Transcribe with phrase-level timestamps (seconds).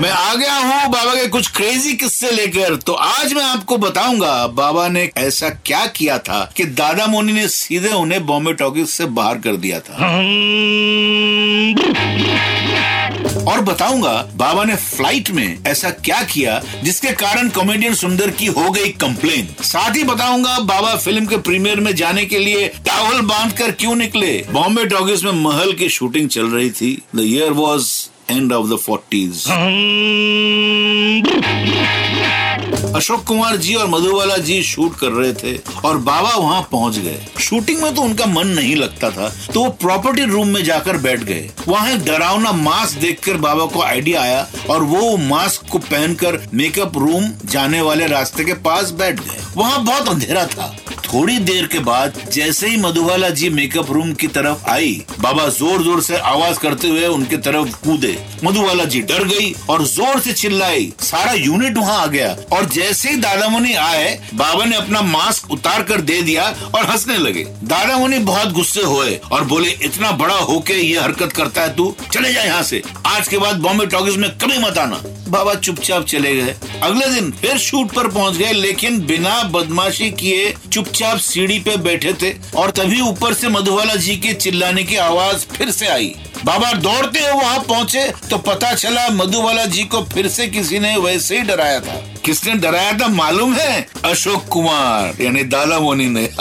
[0.00, 4.46] मैं आ गया हूँ बाबा के कुछ क्रेजी किस्से लेकर। तो आज मैं आपको बताऊँगा,
[4.46, 9.04] बाबा ने ऐसा क्या किया था कि दादा मोनी ने सीधे उन्हें बॉम्बे टॉकीज से
[9.08, 9.94] बाहर कर दिया था।
[13.44, 18.70] और बताऊँगा, बाबा ने फ़्लाइट में ऐसा क्या किया जिसके कारण कॉमेडियन सुंदर की हो
[18.70, 23.52] गई कंप्लेन साथ ही बताऊँगा, बाबा फ़िल्म के प्रीमियर में जाने के लिए टावल बाँध
[23.58, 24.32] कर क्यों निकले?
[24.50, 27.92] बॉम्बे टॉकीज में महल की शूटिंग चल रही थी। The year was
[28.30, 29.44] end of the forties
[32.96, 37.26] Ashok Kumar ji और मधुबाला जी शूट कर रहे थे और बाबा वहाँ पहुँच गए।
[37.40, 41.20] शूटिंग में तो उनका मन नहीं लगता था तो वो प्रॉपर्टी रूम में जाकर बैठ
[41.20, 46.98] गए। वहाँ डरावना मास्क देखकर बाबा को आइडिया आया और वो मास्क को पहनकर मेकअप
[46.98, 50.76] रूम जाने वाले रास्ते के पास बैठ गए। वहाँ बहुत अंधेरा था।
[51.14, 54.90] थोड़ी देर के बाद जैसे ही मधुबाला जी मेकअप रूम की तरफ़ आई,
[55.20, 59.84] बाबा ज़ोर ज़ोर से आवाज़ करते हुए उनके तरफ़ कूदे। मधुबाला जी डर गई और
[59.84, 64.64] ज़ोर से चिल्लाई। सारा यूनिट वहाँ आ गया और जैसे ही दादा मुनि आए, बाबा
[64.64, 69.18] ने अपना मास्क उतार कर दे दिया और हंसने लगे। दादा मुनि बहुत गुस्से हुए
[69.32, 71.94] और बोले, इतना बड़ा होके ये हरकत करता है तू?
[72.12, 76.04] चले जा यहाँ से। आज के बाद बॉम्बे टॉकीज में कभी मत आना। बाबा चुपचाप
[76.06, 81.58] चले गए। अगले दिन फिर शूट पर पहुँच गए, लेकिन बिना बदमाशी किए चुपचाप सीढ़ी
[81.58, 85.86] पे बैठे थे और तभी ऊपर से मधुबाला जी के चिल्लाने की आवाज़ फिर से
[85.86, 90.78] आई। बाबा दौड़ते हुए वहाँ पहुँचे तो पता चला मधुबाला जी को फिर से किसी
[90.78, 93.86] ने वैसे ही डराया था। किसने डराया था मालूम है?
[94.04, 96.28] अशोक कुमार, यानी दादा मोनी ने।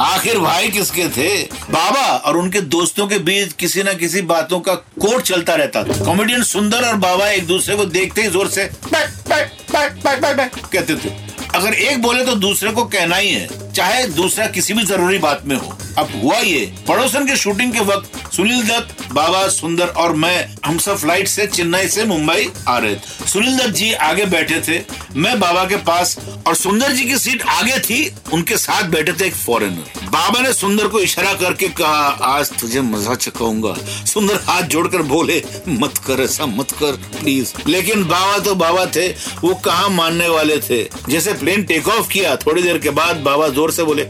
[0.00, 1.42] आखिर भाई किसके थे?
[1.70, 6.04] बाबा और उनके दोस्तों के बीच किसी न किसी बातों का कोट चलता रहता था।
[6.04, 10.94] कॉमेडियन सुंदर और बाबा एक दूसरे को देखते ही ज़ोर से बैक बैक बैक कहते
[10.94, 11.23] थे।
[11.54, 15.42] अगर एक बोले तो दूसरे को कहना ही है, चाहे दूसरा किसी भी ज़रूरी बात
[15.46, 20.12] में हो। अब हुआ ये, पड़ोसन के शूटिंग के वक्त सुनील दत्त, बाबा सुंदर और
[20.12, 24.60] मैं, हम सब फ़्लाइट से चेन्नई से मुंबई आ रहे थे। दत्त जी आगे बैठे
[24.60, 24.78] थे,
[25.16, 29.26] मैं बाबा के पास और सुंदर जी की सीट आगे थी, उनके साथ बैठे थे
[29.26, 33.74] एक फॉरेनर बाबा ने सुंदर को इशारा करके कहा, आज तुझे मज़ा चकाऊँगा
[34.06, 39.08] सुंदर हाथ जोड़कर बोले, मत कर ऐसा, मत कर प्लीज़ लेकिन बाबा तो बाबा थे,
[39.44, 40.82] वो कहा मानने वाले थे?
[41.08, 44.04] जैसे प्लेन टेक ऑफ़ किया, थोड़ी देर के बाद बाबा ज़ोर से बोले!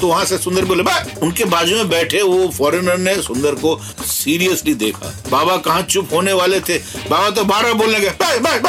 [0.00, 0.82] तो वहाँ से सुंदर बोले!
[1.22, 6.32] उनके बाजू में बैठे वो फॉरेनर ने सुंदर को सीरियसली देखा। बाबा कहाँ चुप होने
[6.32, 6.78] वाले थे?
[7.10, 8.10] बाबा तो बार बार बोलने लगे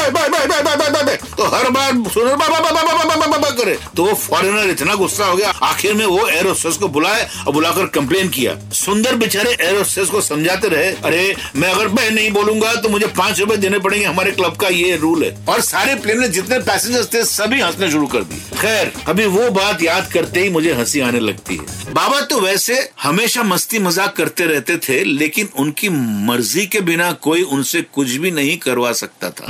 [0.09, 1.10] 卖卖卖卖卖卖卖卖
[1.41, 5.25] तो हर बार सुनर बाबा बाबा बाबा बाबा बाबा करे। तो वो फॉरेनर इतना गुस्सा
[5.25, 10.09] हो गया, आखिर में वो एरोसेस को बुलाए और बुलाकर कंप्लेन किया। सुंदर बेचारे एरोसेस
[10.09, 14.05] को समझाते रहे, अरे, मैं अगर मैं नहीं बोलूँगा तो मुझे पाँच रूपए देने पड़ेंगे,
[14.05, 17.91] हमारे क्लब का ये रूल है। और सारे प्लेन में जितने पैसेंजर्स थे, सभी हंसने
[17.91, 21.93] शुरू कर दिए। खैर, अभी वो बात याद करते ही मुझे हँसी आने लगती है।
[21.93, 25.89] बाबा तो वैसे हमेशा मस्ती मज़ाक करते रहते थे, लेकिन उनकी
[26.29, 29.45] मर्ज़ी के बिना कोई उनसे कुछ भी नहीं करवा सकता था।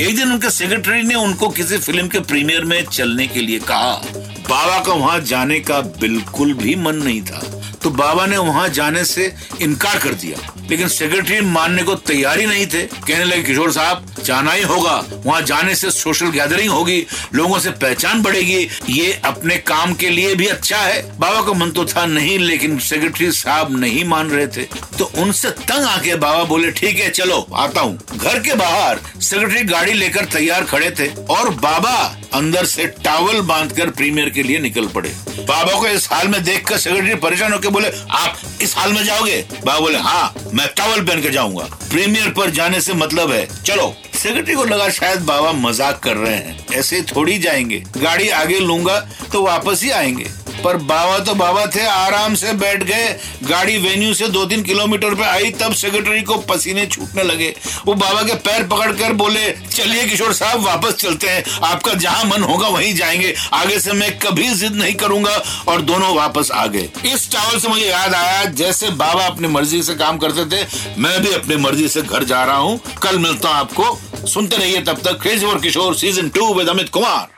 [0.00, 3.92] एक दिन उनके सेक्रेटरी ने उनको किसी फ़िल्म के प्रीमियर में चलने के लिए कहा।
[4.50, 9.04] बाबा का वहाँ जाने का बिल्कुल भी मन नहीं था। तो बाबा ने वहाँ जाने
[9.04, 13.72] से इनकार कर दिया। लेकिन सेक्रेटरी मानने को तैयार ही नहीं थे। कहने लगे, किशोर
[13.72, 19.20] साहब, जाना ही होगा। वहाँ जाने से सोशल गैदरिंग होगी, लोगों से पहचान बढ़ेगी। ये
[19.24, 23.30] अपने काम के लिए भी अच्छा है। बाबा का मन तो था नहीं, लेकिन सेक्रेटरी
[23.32, 24.62] साहब नहीं मान रहे थे।
[24.98, 29.64] तो उनसे तंग आके बाबा बोले, ठीक है, चलो, आता हूँ। घर के बाहर सेक्रेटरी
[29.64, 34.86] गाड़ी लेकर तैयार खड़े थे और बाबा अंदर से टावल बांधकर प्रीमियर के लिए निकल
[34.86, 35.08] पड़े।
[35.40, 39.40] बाबा को इस हाल में देखकर सेक्रेटरी परेशान होकर बोले, आप इस हाल में जाओगे?
[39.54, 43.94] बाबा बोले हाँ मैं टावल पहन के जाऊँगा। प्रीमियर पर जाने से मतलब है, चलो,
[44.14, 48.98] सेक्रेटरी को लगा शायद बाबा मज़ाक कर रहे हैं। ऐसे थोड़ी जाएँगे। गाड़ी आगे लूँगा
[49.32, 50.26] तो वापस ही आएँगे।
[50.64, 53.08] पर बाबा तो बाबा थे, आराम से बैठ गए।
[53.48, 57.54] गाड़ी वेन्यू से दो तीन किलोमीटर पे आई, तब सेक्रेटरी को पसीने छूटने लगे।
[57.86, 62.24] वो बाबा के पैर पकड़ कर बोले, चलिए किशोर साहब, वापस चलते हैं। आपका जहाँ
[62.24, 66.66] मन होगा, वहीं जाएँगे। आगे से मैं कभी जिद नहीं करूँगा। और दोनों वापस आ
[66.66, 70.66] गए। इस चावल से मुझे याद आया, जैसे बाबा अपनी मर्ज़ी से काम करते थे,
[70.98, 74.80] मैं भी अपनी मर्ज़ी से घर जा रहा हूँ। कल मिलता हूँ आपको। सुनते रहिए
[74.80, 77.37] तब तक क्रेजी और Kishore season two with Amit Kumar